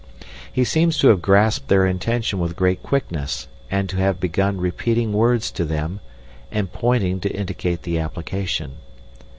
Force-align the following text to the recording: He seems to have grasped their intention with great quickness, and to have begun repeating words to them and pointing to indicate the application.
He 0.51 0.63
seems 0.63 0.97
to 0.97 1.09
have 1.09 1.21
grasped 1.21 1.67
their 1.67 1.85
intention 1.85 2.39
with 2.39 2.55
great 2.55 2.81
quickness, 2.81 3.47
and 3.69 3.87
to 3.89 3.97
have 3.97 4.19
begun 4.19 4.59
repeating 4.59 5.13
words 5.13 5.51
to 5.51 5.63
them 5.63 5.99
and 6.51 6.73
pointing 6.73 7.19
to 7.19 7.29
indicate 7.29 7.83
the 7.83 7.99
application. 7.99 8.77